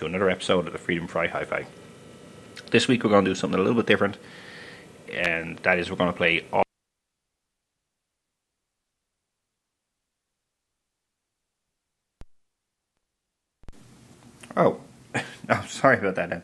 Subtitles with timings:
[0.00, 1.66] to another episode of the Freedom Fry Hi Fi.
[2.70, 4.16] This week we're going to do something a little bit different,
[5.12, 6.62] and that is we're going to play all.
[14.56, 14.80] Oh,
[15.50, 16.32] no, sorry about that.
[16.32, 16.42] Um,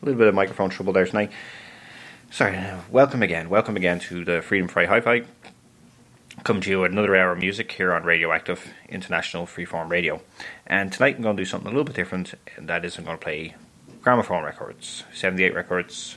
[0.00, 1.30] a little bit of microphone trouble there tonight.
[2.30, 2.58] Sorry,
[2.90, 3.50] welcome again.
[3.50, 5.24] Welcome again to the Freedom Fry Hi Fi.
[6.48, 10.22] Come to another hour of music here on Radioactive International Freeform Radio.
[10.66, 13.04] And tonight I'm going to do something a little bit different, and that is I'm
[13.04, 13.54] going to play
[14.00, 16.16] gramophone records, 78 records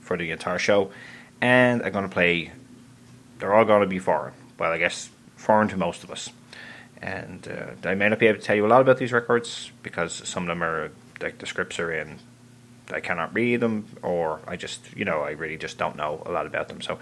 [0.00, 0.92] for the entire show.
[1.40, 2.52] And I'm going to play,
[3.40, 4.34] they're all going to be foreign.
[4.56, 6.30] Well, I guess foreign to most of us.
[7.02, 9.72] And uh, I may not be able to tell you a lot about these records
[9.82, 12.20] because some of them are, like, the scripts are in
[12.92, 16.30] I cannot read them, or I just, you know, I really just don't know a
[16.30, 16.80] lot about them.
[16.80, 16.98] So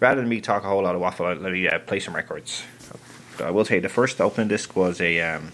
[0.00, 2.62] rather than me talk a whole lot of waffle, let me uh, play some records.
[3.40, 5.52] I will tell you, the first opening disc was a um,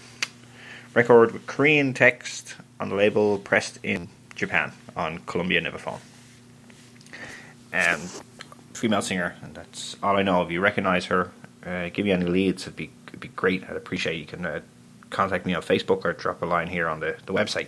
[0.93, 5.99] record with Korean text on the label pressed in Japan on Columbia Nipponophone.
[7.71, 8.01] And
[8.73, 10.41] female singer, and that's all I know.
[10.43, 11.31] If you recognize her,
[11.65, 13.63] uh, give me any leads, it'd be, it'd be great.
[13.69, 14.19] I'd appreciate it.
[14.19, 14.61] you can uh,
[15.09, 17.67] contact me on Facebook or drop a line here on the, the website.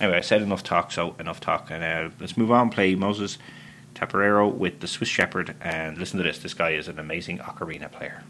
[0.00, 1.70] Anyway, I said enough talk, so enough talk.
[1.70, 2.70] And uh, let's move on.
[2.70, 3.36] Play Moses
[4.00, 6.38] Tapiero with the Swiss Shepherd, and listen to this.
[6.38, 8.22] This guy is an amazing ocarina player.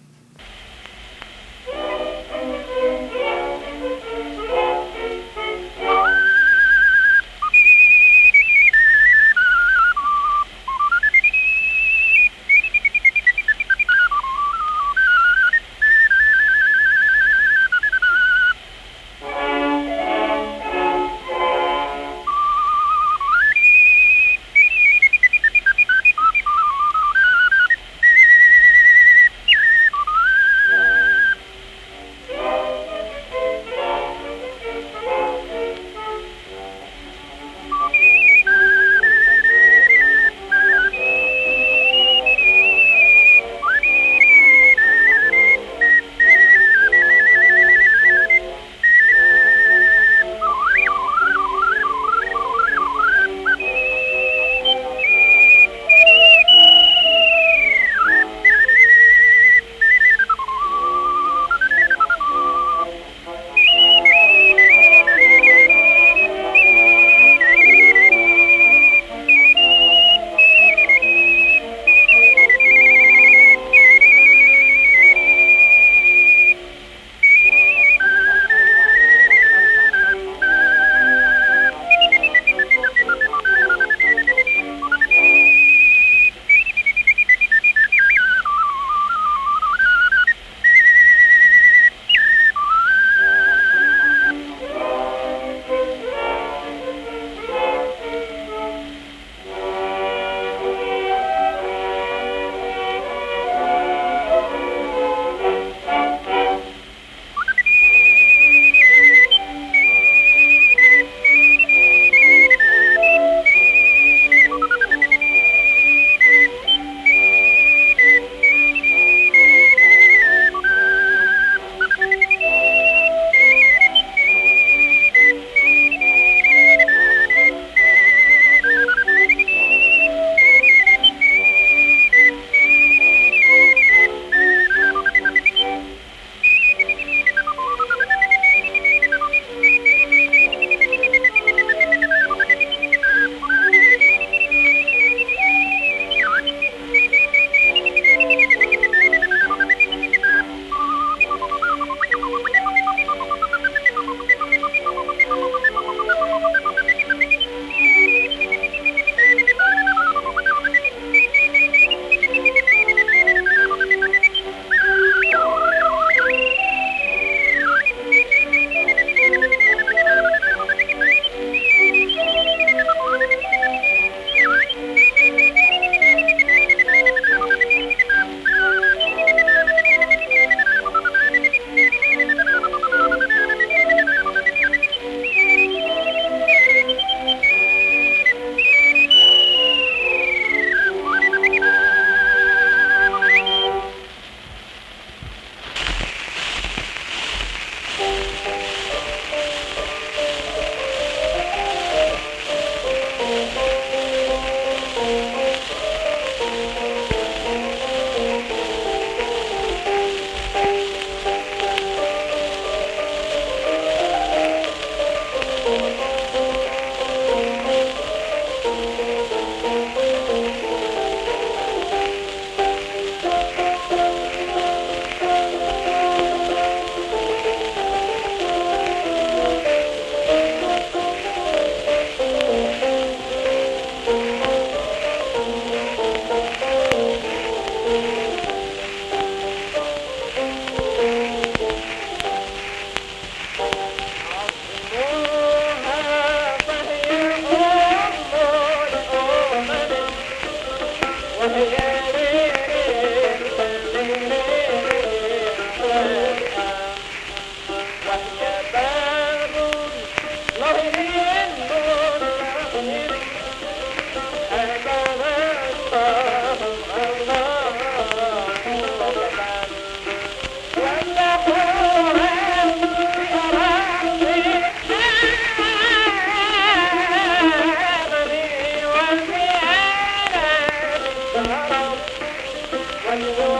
[283.10, 283.59] Thank you.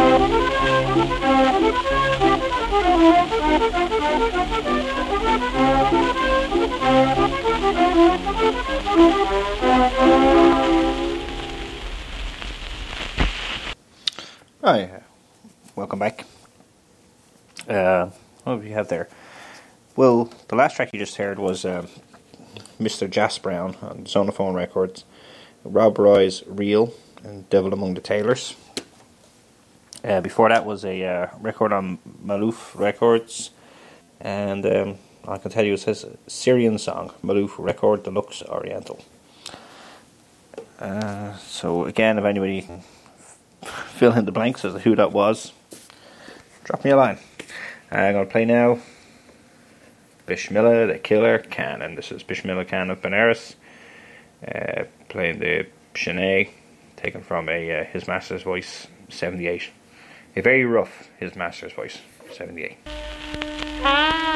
[14.63, 14.99] Hi, uh,
[15.75, 16.25] welcome back.
[17.67, 18.09] Uh,
[18.43, 19.07] what do we have there?
[19.95, 21.85] Well, the last track you just heard was uh,
[22.79, 23.07] Mr.
[23.07, 25.05] Jas Brown on Zonophone Records,
[25.63, 28.55] Rob Roy's Reel, and Devil Among the Tailors.
[30.03, 33.51] Uh, before that was a uh, record on Maloof Records,
[34.19, 34.95] and um,
[35.27, 39.03] I can tell you it says Syrian song, Maloof Record Deluxe Oriental.
[40.79, 42.67] Uh, so again, if anybody
[43.63, 45.53] fill in the blanks as to who that was,
[46.63, 47.19] drop me a line.
[47.91, 48.79] I'm to play now
[50.31, 53.55] Bismillah, the killer, Khan, and this is Bismillah Khan of Benares,
[54.47, 56.49] uh, playing the shehnai,
[56.95, 59.69] taken from a uh, His Master's Voice 78.
[60.33, 61.99] A very rough His Master's Voice
[62.31, 62.77] 78.
[63.83, 64.31] Ah.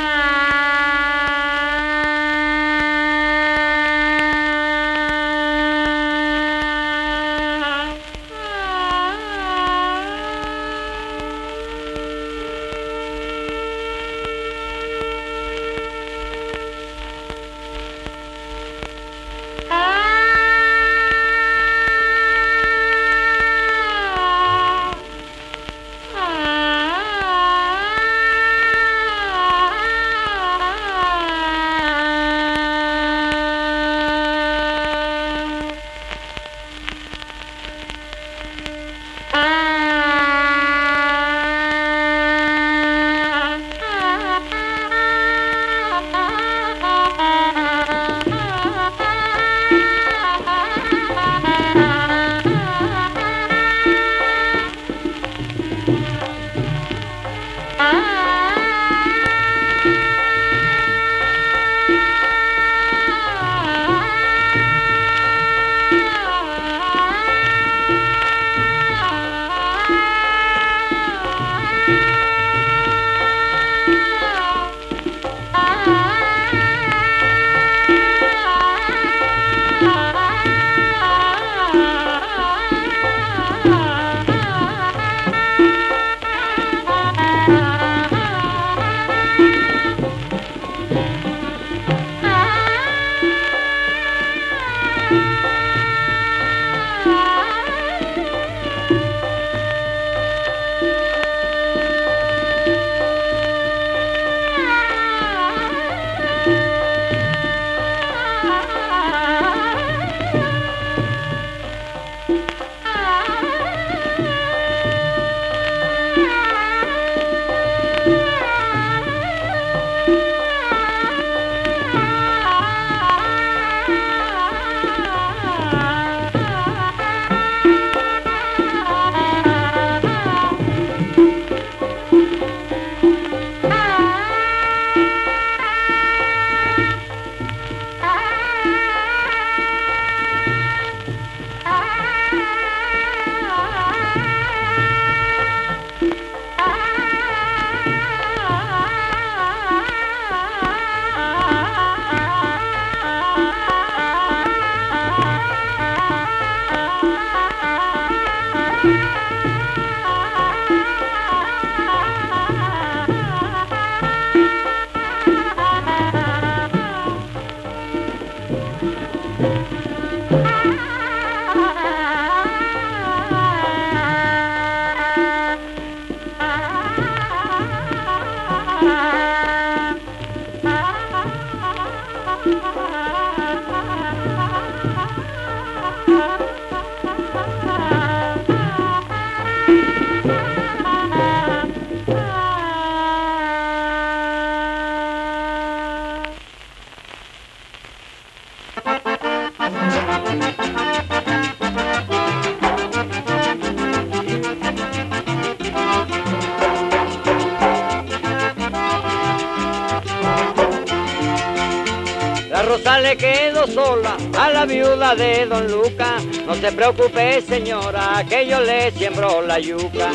[214.65, 216.17] La viuda de don Luca.
[216.47, 220.10] No se preocupe, señora, que yo le siembro la yuca.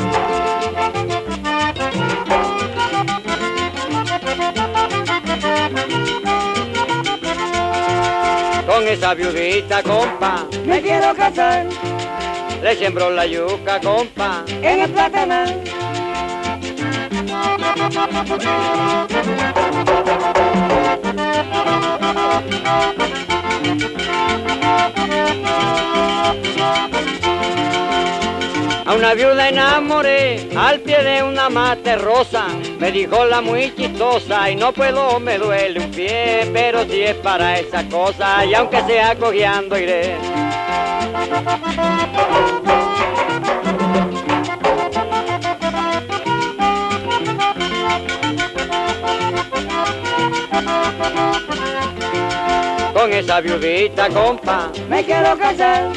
[8.67, 11.67] Con esa viudita, compa, me quiero casar.
[12.63, 15.61] Le siembro la yuca, compa, en el platanal.
[28.87, 32.47] A una viuda enamoré al pie de una mate rosa,
[32.81, 37.15] me dijo la muy chistosa y no puedo, me duele un pie, pero si es
[37.15, 40.17] para esa cosa y aunque sea cojeando iré.
[53.21, 54.73] esa viudita, compa.
[54.89, 55.93] Me quiero casar.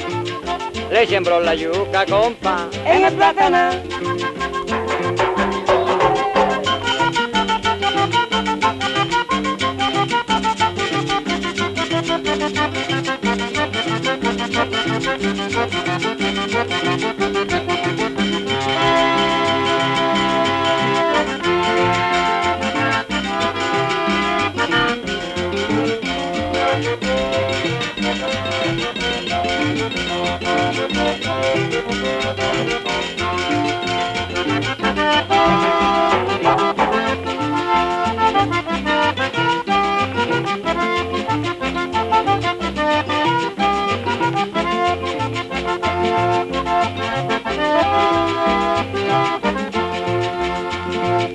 [0.91, 2.67] Le sembró la yuca, compa.
[2.85, 3.71] En el plátano.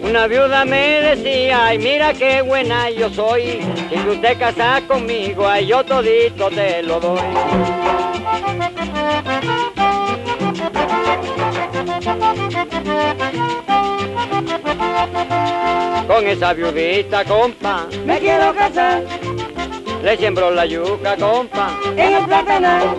[0.08, 5.66] Una viuda me decía, ay mira qué buena yo soy, si usted casa conmigo, ay
[5.66, 7.20] yo todito te lo doy.
[16.06, 19.02] Con esa viudita, compa, Me quiero casar
[20.02, 21.70] le siembro la yuca, compa.
[21.96, 22.96] en el platanal.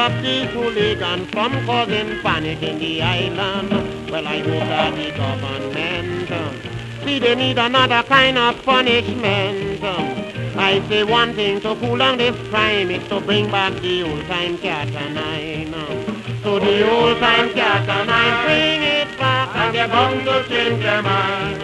[0.00, 3.68] Stop the hooligans from causing panic in the island.
[4.10, 6.54] Well, I hope that the government um,
[7.04, 9.84] see they need another kind of punishment.
[9.84, 10.08] um.
[10.56, 14.24] I say one thing to cool down this crime is to bring back the old
[14.24, 15.74] time cat and nine.
[15.74, 16.40] um.
[16.44, 20.82] So the old time cat and nine, bring it back and they're bound to change
[20.82, 21.60] their mind.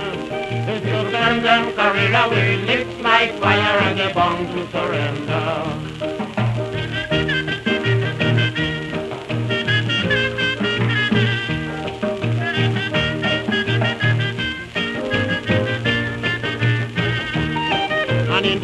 [0.69, 5.96] It's to send them carried away, lips like fire and they're bound to surrender.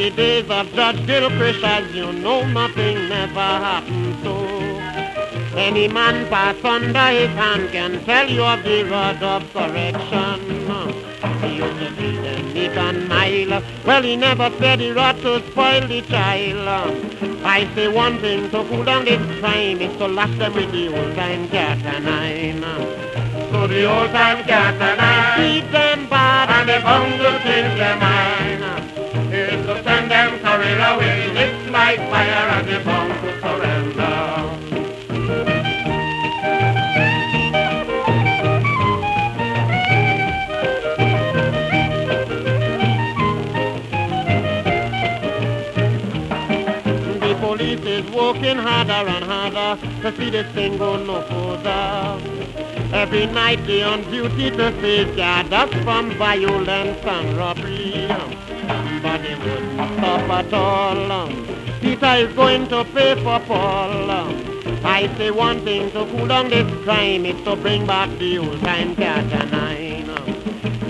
[0.03, 4.35] The days of Judge Gilchrist, as you know, nothing never happened so.
[5.57, 10.41] Any man pass under his hand can tell you of the rod of correction.
[11.43, 13.63] He used to be the meek and mile.
[13.87, 16.67] Well, he never said the rod to spoil the child.
[17.45, 20.89] I say one thing to cool down this crime is to lash them with the
[20.89, 22.63] old time cat and nine.
[23.53, 27.79] So the old time cat and nine beat them bad and they bound to change
[27.79, 28.42] their
[30.13, 34.19] them carried away, it's like fire and they bound to surrender.
[47.21, 49.71] The police is working harder and harder
[50.03, 52.21] to see this thing go no further.
[52.93, 58.42] Every night they on duty to safeguard us from violence and robbery.
[60.03, 61.29] They stop at all.
[61.81, 64.11] Peter is going to pay for Paul.
[64.85, 68.61] I say one thing to cool down this crime is to bring back the old
[68.63, 70.11] time cat and nine.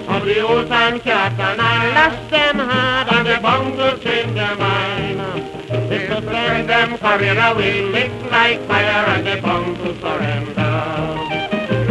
[0.08, 4.32] Of the old time cat and nine, lash them hard and they're bound to change
[4.32, 5.20] their mind.
[5.92, 10.62] It's to send them carried away, licked like fire and they're bound to surrender.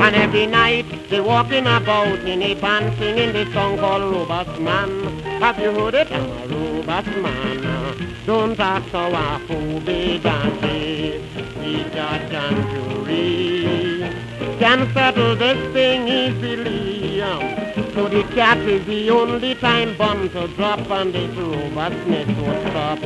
[0.01, 5.19] And every night they're walking about in a band singing this song called Robust Man.
[5.39, 6.30] Have you heard it?
[6.81, 8.15] I'm a robust man.
[8.25, 9.39] Don't ask how I
[9.85, 11.21] be dancing.
[11.61, 13.99] The judge and jury
[14.57, 17.19] can settle this thing easily.
[17.93, 22.99] So the cat is the only time bomb to drop and this robustness will stop.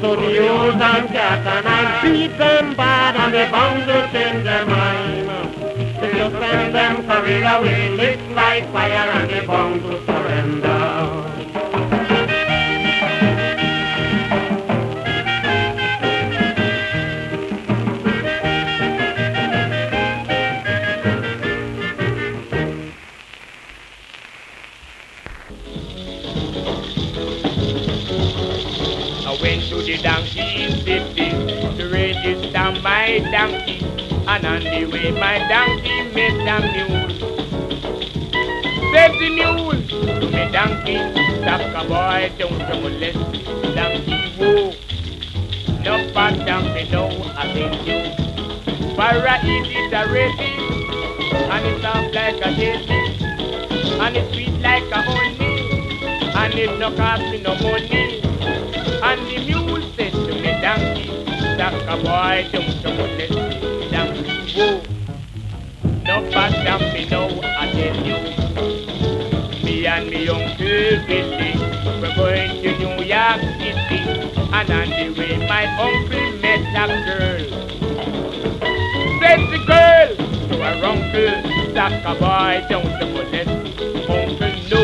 [0.00, 4.44] So the old time cat and I beat them bad and they bound to change
[4.44, 5.30] their mind.
[6.00, 11.13] They'll send them carried away, lit like fire and they bound to surrender.
[32.84, 33.78] My donkey,
[34.28, 37.08] and on the way my donkey met a mule.
[38.92, 39.72] Said the mule
[40.20, 40.98] to me donkey,
[41.40, 43.18] stop a boy, don't you molest
[43.62, 44.72] the donkey, whoa.
[45.82, 48.00] No bad donkey, no, I think you.
[48.96, 50.52] Para it already,
[51.52, 53.00] and it soft like a daisy,
[53.98, 55.54] and it sweet like a honey.
[56.36, 58.20] and it no cost me no money.
[59.02, 60.03] And the mule said me,
[62.02, 64.82] Boy, don't you molest me, donkey, whoa.
[66.02, 66.52] No bad
[66.92, 68.18] me now, I tell you.
[69.62, 70.56] Me and me uncle
[71.06, 71.52] Billy,
[72.02, 74.00] we're going to New York City.
[74.52, 77.42] And on the way, my uncle met a girl.
[79.20, 80.08] Said the girl
[80.48, 81.34] to her uncle,
[81.74, 83.70] Saka boy, don't you molest me,
[84.08, 84.82] uncle, no.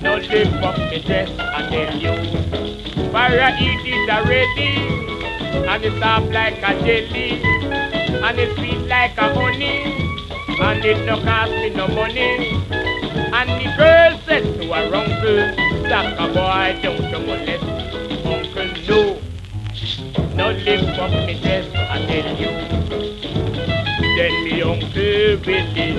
[0.00, 2.14] No lift up me dress, I tell you.
[3.12, 5.15] Fire eat it already.
[5.64, 7.42] And it soft like a jelly.
[8.22, 9.82] And it sweet like a honey.
[10.60, 12.52] And it no cost me no money.
[13.38, 17.64] And the girl said to her uncle, Saka boy, don't you molest.
[18.24, 19.20] Uncle, no.
[20.34, 22.50] No lift up me dress, I tell you.
[24.16, 25.92] Then me uncle Billy,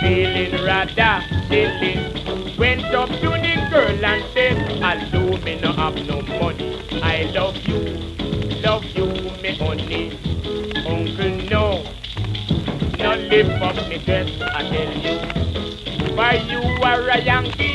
[0.00, 6.20] feeling rather silly, went up to the girl and said, Although me no have no
[6.22, 7.93] money, I love you,
[13.34, 16.14] lift up me dress, I tell you.
[16.14, 17.74] Why you are a Yankee,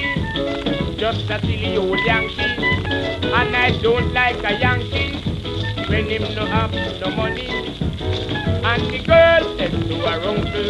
[0.96, 5.20] just a silly old Yankee, and I don't like a Yankee
[5.90, 7.50] when him no have no money.
[8.64, 10.70] And the girl said to her uncle,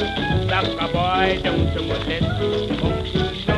[0.50, 2.50] Saka boy, don't you molest me,
[2.82, 3.58] uncle, no.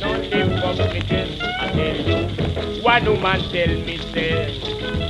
[0.00, 2.82] No live up me this, I tell you.
[2.82, 4.60] One woman tell me, say,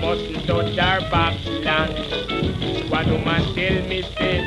[0.00, 2.55] mustn't touch her backland.
[2.96, 4.40] One woman tell me, say,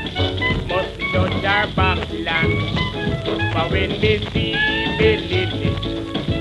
[0.68, 3.54] mustn't touch her backland.
[3.54, 4.54] But when me see
[4.98, 5.46] Billy,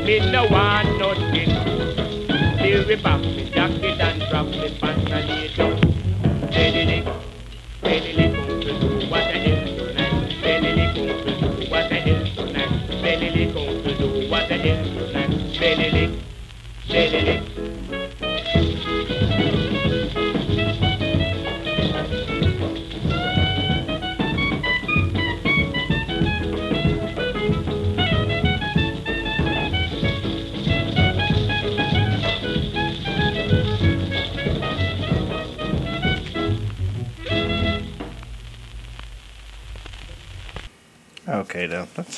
[0.06, 1.50] me no want nothing.
[2.56, 5.80] Till we back me jacket and drop me pants and lay down.
[6.48, 7.04] Belly,
[7.82, 10.40] belly, come to do what the hell tonight.
[10.40, 13.02] Belly, come to do what the hell tonight.
[13.02, 15.60] Belly, come to do what the hell tonight.
[15.60, 16.22] Belly,
[16.88, 17.47] belly.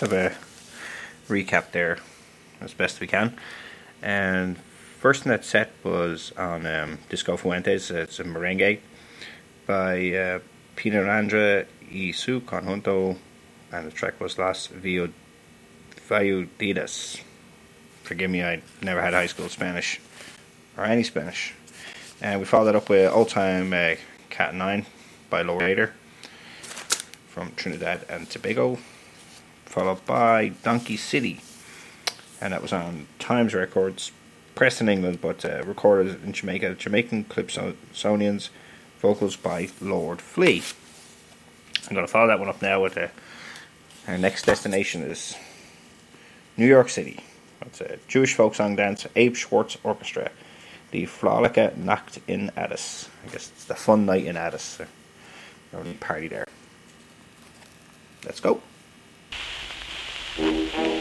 [0.01, 1.99] Let's have a recap there
[2.63, 3.37] as best we can.
[4.01, 4.57] And
[4.99, 7.91] first in that set was on um, Disco Fuentes.
[7.91, 8.81] It's a merengue
[9.67, 10.39] by uh,
[10.75, 13.19] Pino y su conjunto,
[13.71, 15.13] and the track was Las Viu-
[16.09, 17.21] Viuditas.
[18.03, 20.01] Forgive me, I never had high school Spanish
[20.79, 21.53] or any Spanish.
[22.23, 23.97] And we followed that up with Old Time uh,
[24.31, 24.87] Cat 9
[25.29, 25.93] by Lord Invader
[27.29, 28.79] from Trinidad and Tobago,
[29.71, 31.41] followed by Donkey City,
[32.41, 34.11] and that was on Times Records,
[34.57, 36.75] pressed in England but uh, recorded in Jamaica.
[36.75, 38.49] Jamaican Calypsonians,
[38.99, 40.63] vocals by Lord Flea.
[41.89, 43.09] I'm going to follow that one up now with uh,
[44.09, 45.37] our next destination is
[46.57, 47.21] New York City.
[47.63, 50.33] It's a Jewish folk song dance, Abe Schwartz Orchestra,
[50.91, 53.09] the Fralachi Nacht in Addis.
[53.25, 54.81] I guess it's the fun night in Addis.
[55.73, 56.49] Or party there.
[58.25, 58.61] Let's go.
[60.41, 61.00] Thank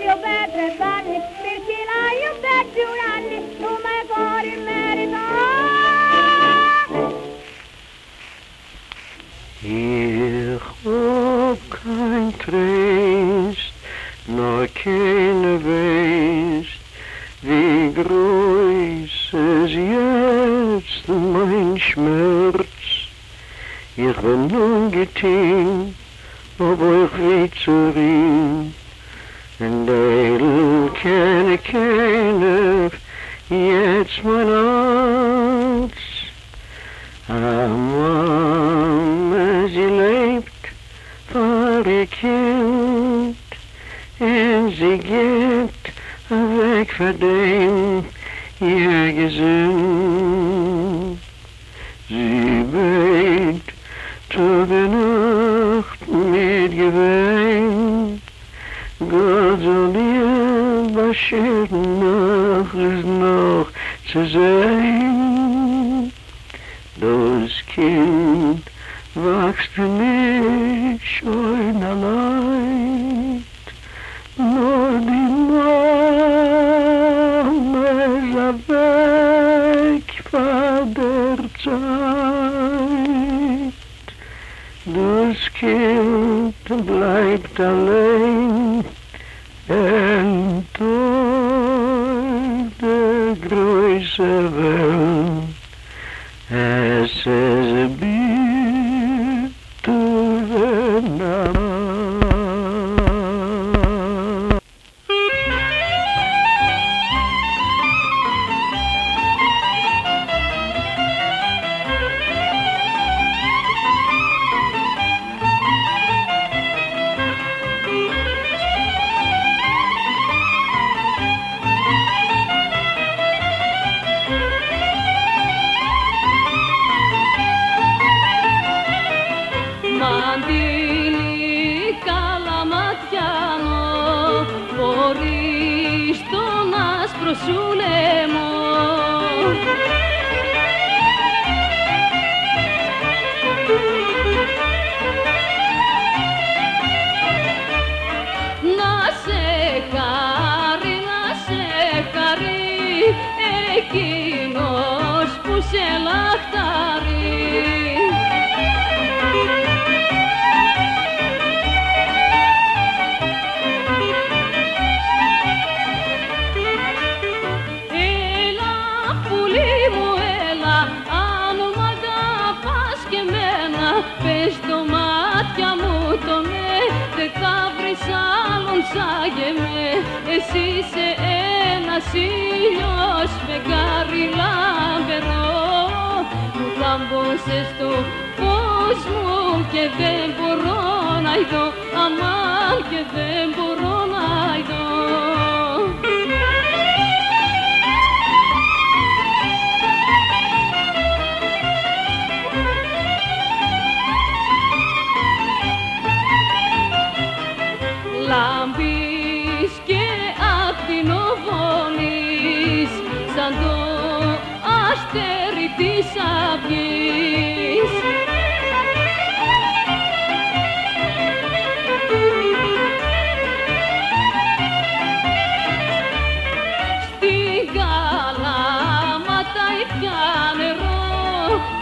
[0.00, 1.09] Saro Nunzio, Pedro e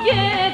[0.09, 0.48] yeah.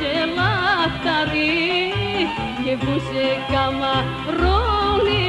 [0.00, 1.92] σε λαχταρί
[2.64, 3.28] και βούσε
[4.40, 5.24] Ρόλι,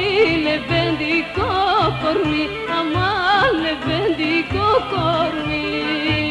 [0.46, 1.52] λεβεντικό
[2.02, 2.44] κορμί,
[2.78, 3.12] αμά
[3.62, 6.21] λεβεντικό κορμί.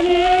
[0.00, 0.37] Yeah.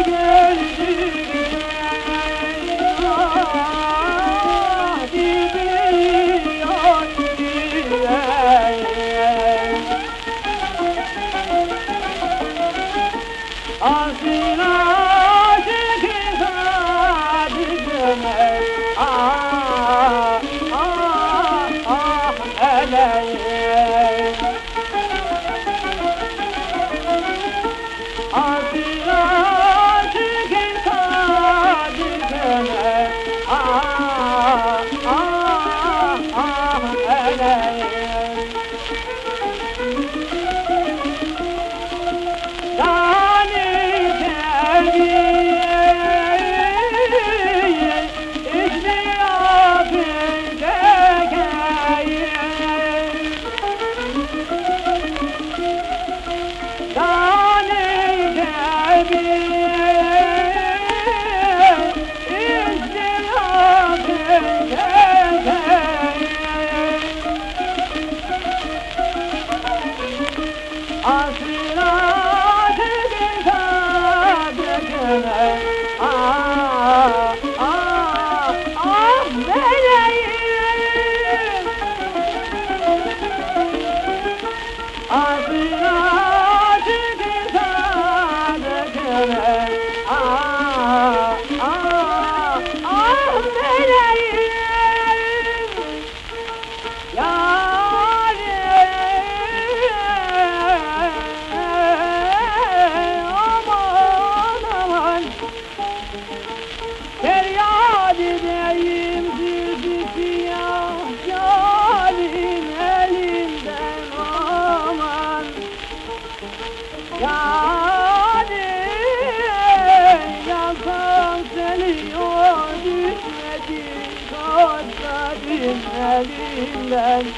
[126.88, 127.34] love,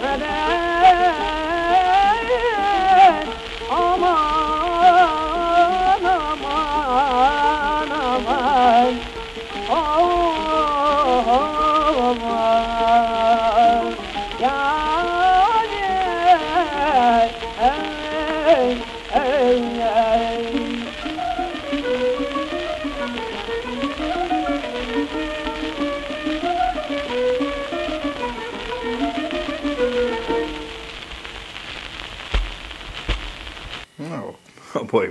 [0.00, 0.71] but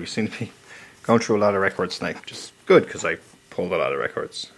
[0.01, 0.51] we seem to be
[1.03, 3.17] going through a lot of records tonight, which is good because I
[3.49, 4.51] pulled a lot of records.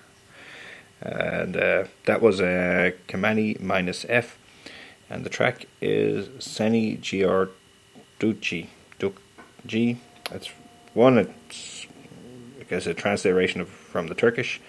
[1.02, 4.38] And uh, that was uh, Kamani minus F,
[5.10, 8.68] and the track is Seni Giarducci.
[9.00, 9.22] Duc
[9.66, 9.98] G.
[10.32, 10.50] That's
[10.94, 11.18] one.
[11.18, 11.88] It's
[12.62, 14.62] I guess a transliteration from the Turkish,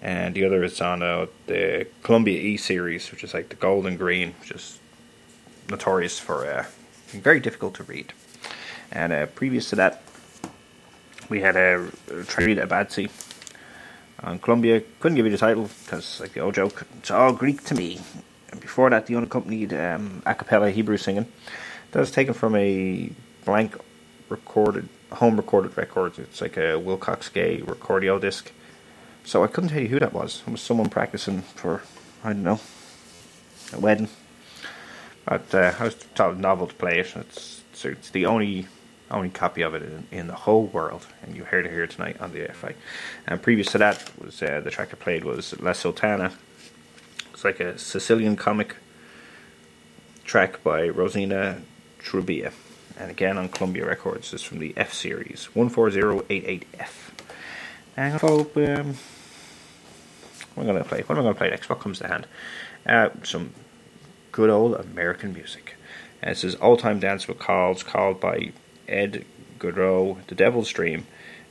[0.00, 3.96] and the other is on uh, the Columbia E series, which is like the golden
[3.96, 4.78] green, which is
[5.68, 6.66] notorious for uh,
[7.08, 8.12] very difficult to read.
[8.92, 10.02] And uh, previous to that,
[11.32, 13.08] we had a uh, trade at Badsy
[14.22, 14.82] on Columbia.
[15.00, 17.98] Couldn't give you the title because, like the old joke, it's all Greek to me.
[18.50, 21.26] And before that, the unaccompanied um, a cappella Hebrew singing.
[21.92, 23.10] That was taken from a
[23.46, 23.78] blank
[24.28, 26.18] recorded, home recorded record.
[26.18, 28.52] It's like a Wilcox Gay recordio disc.
[29.24, 30.42] So I couldn't tell you who that was.
[30.46, 31.82] It was someone practicing for,
[32.22, 32.60] I don't know,
[33.72, 34.08] a wedding.
[35.24, 37.16] But uh, I was it novel to play it.
[37.16, 38.66] It's, it's, it's the only
[39.12, 42.20] only copy of it in, in the whole world, and you heard it here tonight
[42.20, 42.74] on the AFI.
[43.26, 46.32] And previous to that was uh, the track I played was La Sultana.
[47.32, 48.76] It's like a Sicilian comic
[50.24, 51.62] track by Rosina
[52.00, 52.52] Trubia,
[52.98, 54.32] and again on Columbia Records.
[54.32, 57.12] It's from the F series, one four zero eight eight F.
[57.96, 58.96] And so, um,
[60.54, 61.00] what am I going to play?
[61.02, 61.68] What am I going to play next?
[61.68, 62.26] What comes to hand?
[62.86, 63.52] Uh, some
[64.32, 65.76] good old American music.
[66.22, 68.52] And this is All Time Dance with Calls, called by
[68.92, 69.24] Ed
[69.58, 71.06] Goodrow, The Devil's Dream,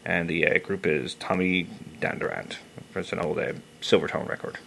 [0.06, 1.68] and the uh, group is Tommy
[2.00, 2.58] Dandurand.
[2.96, 4.58] It's an old uh, Silvertone record.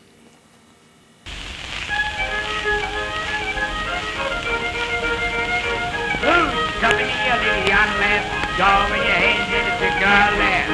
[6.20, 8.22] Who's company a little young man?
[8.58, 9.64] Your hands in.
[10.00, 10.64] Promenade.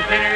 [0.00, 0.31] Gents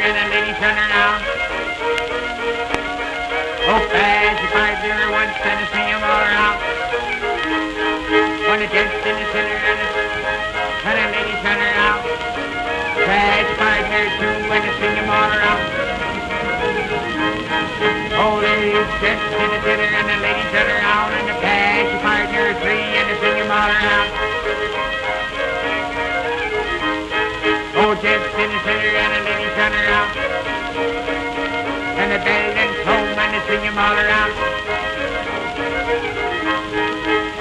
[33.76, 34.32] and all around.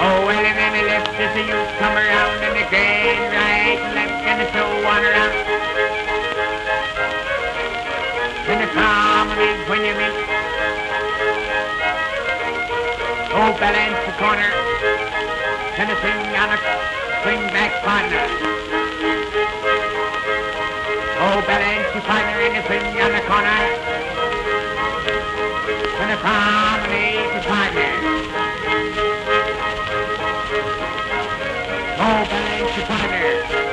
[0.04, 2.44] Oh, well, and then the left as the youth come around.
[2.44, 5.32] And grand right and left and the slow one around.
[8.52, 10.18] And the promenade when you meet.
[13.32, 14.52] Oh, balance the corner.
[15.80, 16.58] And the swing on a
[17.24, 18.28] swing back partner.
[21.16, 24.15] Oh, balance your partner in the swing on the corner.
[26.06, 27.92] And the promenade your partner.
[31.98, 33.26] Oh, balance your partner.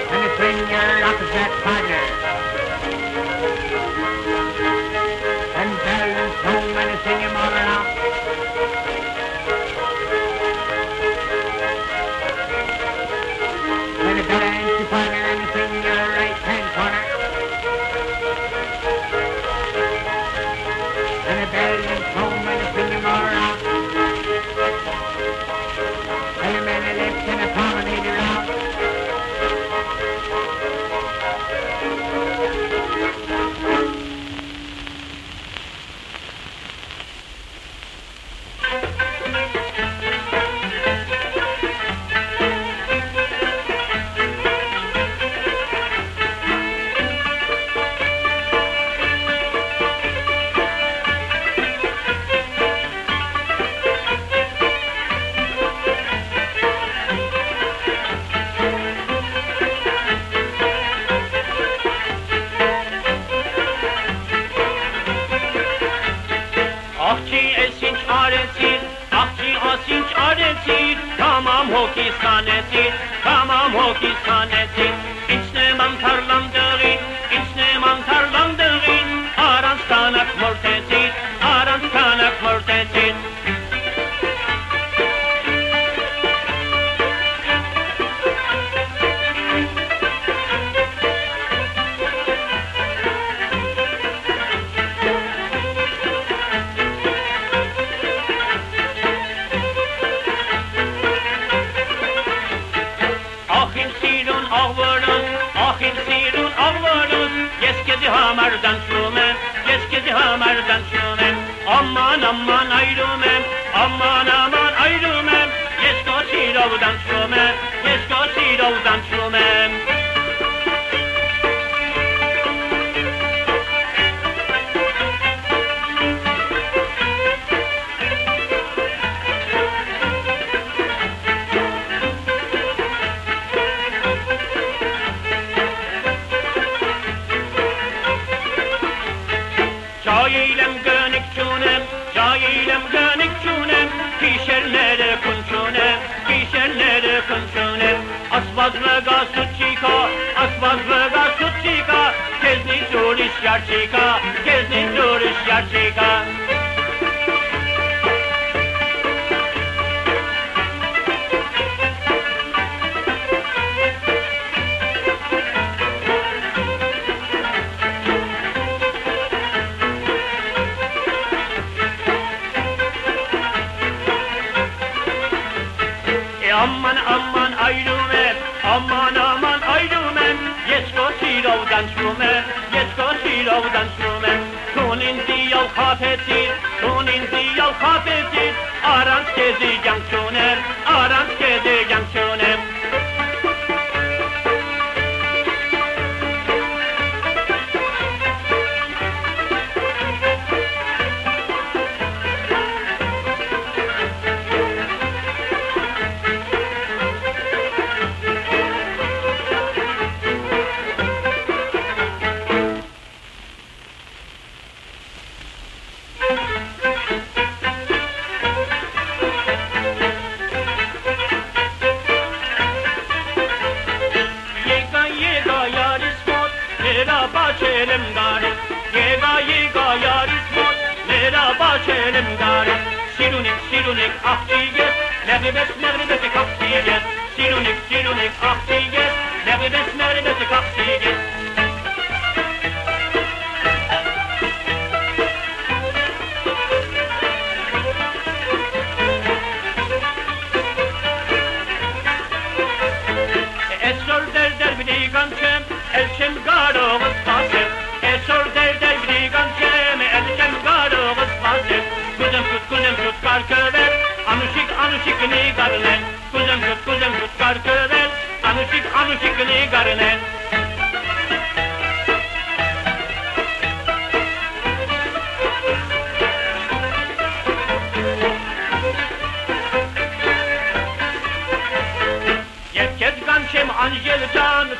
[0.08, 0.32] And the
[0.70, 2.41] your opposite partner.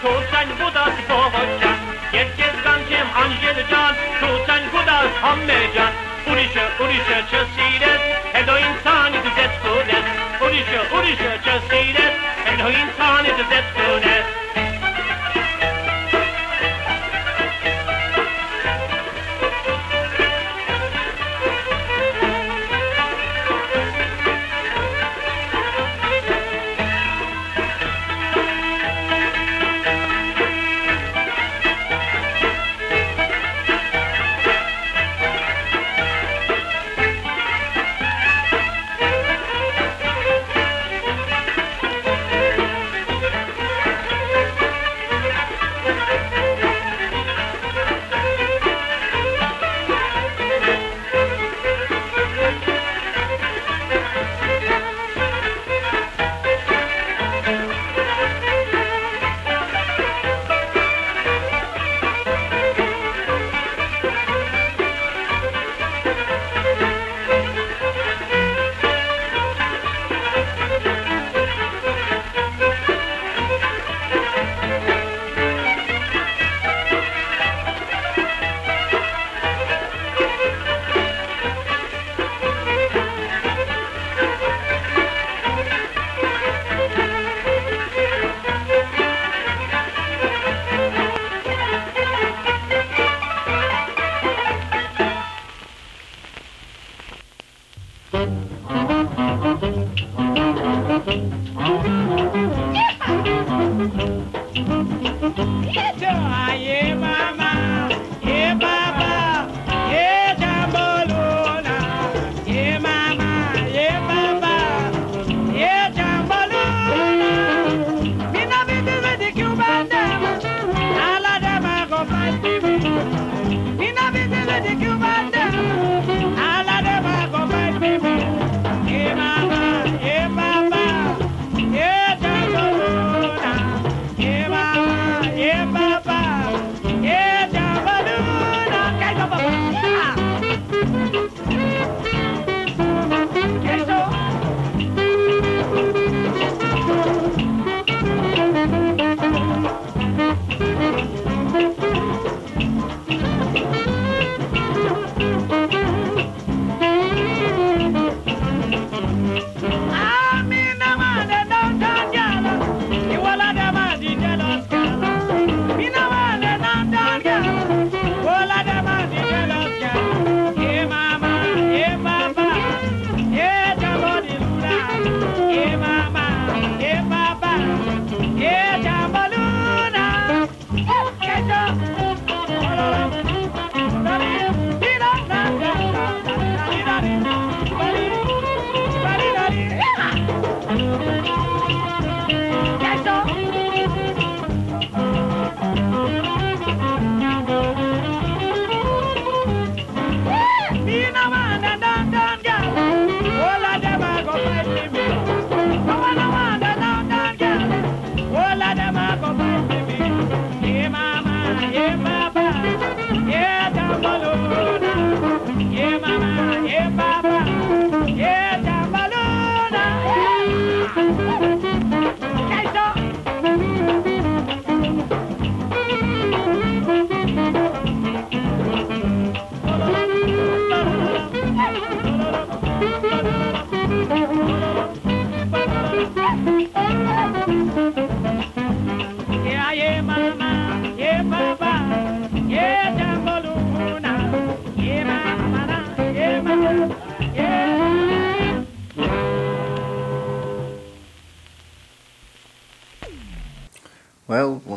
[0.02, 1.78] Tusen Gudas Bohocan,
[2.12, 5.92] Jedkes Gankiem Angeljan, Tusen Gudas Hammejan,
[6.26, 7.51] Unische, Unische, Tschüss.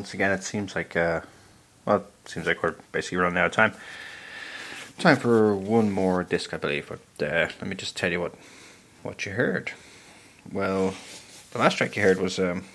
[0.06, 1.22] Once again, it seems like uh,
[1.84, 3.74] well, it seems like we're basically running out of time.
[5.00, 6.88] Time for one more disc, I believe.
[6.88, 8.36] But uh, let me just tell you what
[9.02, 9.72] what you heard.
[10.52, 10.94] Well,
[11.54, 12.66] the last track you heard was um,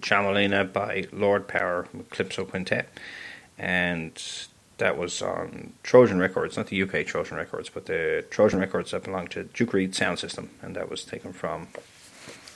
[0.00, 2.88] Chamalina by Lord Power Calypso Quintet,
[3.56, 4.20] and
[4.78, 9.04] that was on Trojan Records, not the UK Trojan Records, but the Trojan Records that
[9.04, 11.68] belonged to Duke Reid Sound System, and that was taken from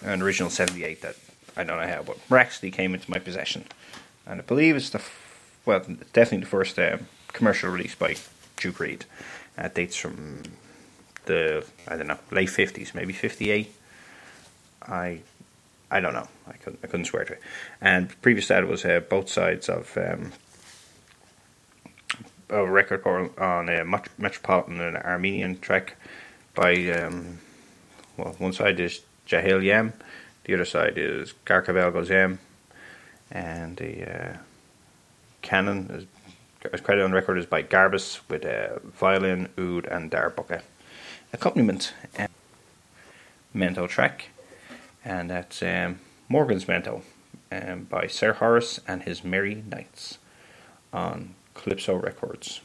[0.02, 1.14] an original 78 that
[1.56, 3.64] I don't know how, but miraculously came into my possession.
[4.26, 5.80] And I believe it's the, f- well,
[6.12, 8.16] definitely the first um, commercial release by
[8.56, 9.04] Duke Reid.
[9.56, 10.42] Uh, dates from
[11.26, 13.72] the, I don't know, late 50s, maybe 58.
[14.82, 15.20] I
[15.90, 16.26] I don't know.
[16.48, 17.40] I couldn't, I couldn't swear to it.
[17.80, 20.32] And previous to that was uh, both sides of um,
[22.48, 25.96] a record on a Met- Metropolitan and Armenian track
[26.54, 27.38] by, um,
[28.16, 29.92] well, one side is Jahil Yem,
[30.44, 32.38] the other side is Garkavel Gozem,
[33.30, 34.36] and the uh,
[35.42, 36.06] canon is
[36.72, 40.62] as credit on record is by Garbus with uh, violin, oud, and darbuka
[41.32, 41.92] accompaniment.
[42.16, 42.30] And
[43.54, 44.30] mento track,
[45.04, 47.02] and that's um, Morgan's Mento
[47.52, 50.18] um, by Sir Horace and his Merry Knights
[50.92, 52.60] on Calypso Records.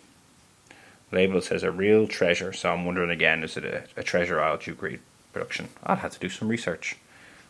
[1.12, 4.58] Label says a real treasure, so I'm wondering again, is it a, a treasure Isle
[4.58, 5.00] Duke Reid
[5.34, 5.70] production?
[5.84, 6.98] I'll have to do some research,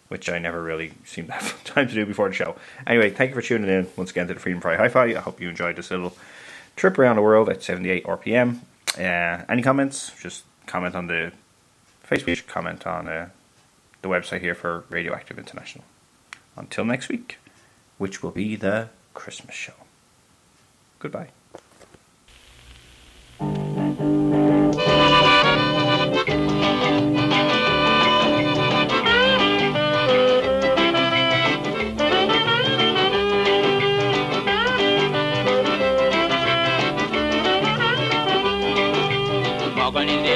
[0.09, 2.55] which I never really seem to have time to do before the show.
[2.85, 5.15] Anyway, thank you for tuning in once again to the Freedom Fry Hi Fi.
[5.15, 6.15] I hope you enjoyed this little
[6.75, 8.59] trip around the world at 78 RPM.
[8.97, 10.11] Uh, any comments?
[10.21, 11.31] Just comment on the
[12.07, 13.29] Facebook, comment on uh,
[14.01, 15.85] the website here for Radioactive International.
[16.55, 17.37] Until next week,
[17.97, 19.73] which will be the Christmas show.
[20.99, 21.29] Goodbye.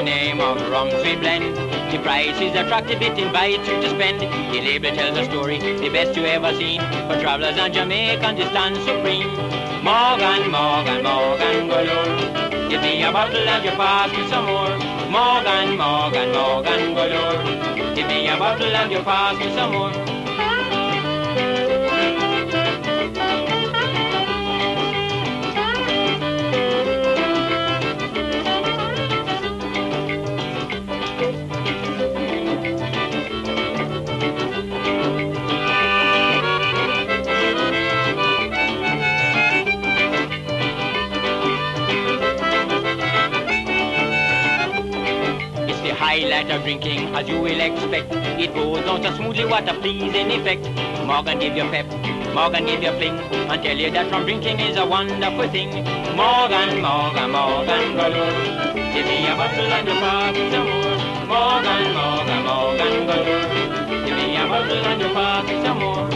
[0.04, 1.56] Name of Rumsey Blend.
[1.90, 4.20] The price is attractive, it invites you to spend.
[4.20, 6.80] The label tells a story, the best you ever seen.
[7.08, 9.28] For travelers and Jamaicans, it stands supreme.
[9.82, 12.68] Morgan, Morgan, Morgan galore.
[12.68, 14.76] Give me a bottle and you pass me some more.
[15.08, 17.94] Morgan, Morgan, Morgan galore.
[17.94, 20.13] Give me a bottle and you pass me some more.
[46.14, 48.14] Highlight of drinking, as you will expect.
[48.38, 50.62] It goes down so smoothly, what a pleasing effect.
[51.04, 51.86] Morgan give you pep,
[52.32, 53.18] Morgan give you fling,
[53.50, 55.70] and tell you that from drinking is a wonderful thing.
[56.14, 58.30] Morgan, Morgan, Morgan galore.
[58.94, 59.94] Give me a bottle and you
[60.38, 61.26] me some more.
[61.26, 64.06] Morgan, Morgan, Morgan galore.
[64.06, 66.13] Give me a bottle and you me some more.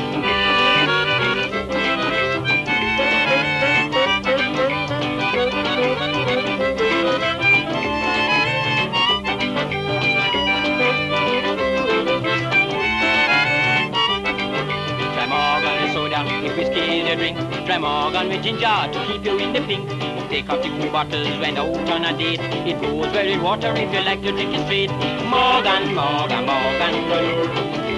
[17.09, 17.38] Your drink.
[17.64, 19.88] Try Morgan with ginger to keep you in the pink.
[20.28, 22.40] Take out the two bottles when out on a date.
[22.68, 24.90] It goes very water if you like to drink it straight.
[25.24, 26.94] Morgan, Morgan, Morgan.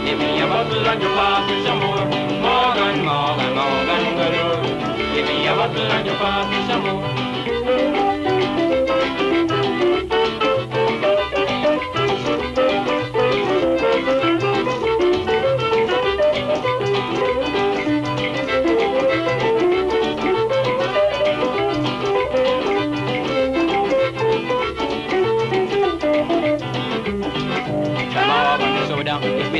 [0.06, 2.06] Give me a bottle and you pass me some more.
[2.44, 4.04] Morgan, Morgan, Morgan.
[5.14, 8.09] Give me a bottle and you pass me some more.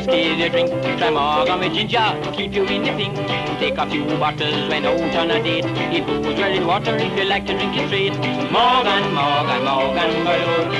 [0.00, 0.70] Whiskey is your drink.
[0.98, 3.16] Try Morgan with ginger keep you in the pink.
[3.60, 5.64] Take a few bottles when out on a date.
[5.66, 8.16] It goes well in water if you like to drink it straight.
[8.50, 10.70] Morgan, Morgan, Morgan galore.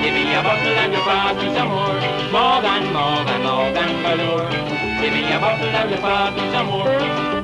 [0.00, 2.00] Give me a bottle and you pass me some more.
[2.32, 4.50] Morgan, Morgan, Morgan galore.
[5.00, 7.39] Give me a bottle and you pass me some more.